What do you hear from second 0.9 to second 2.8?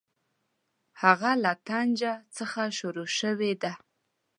هغه له طنجه څخه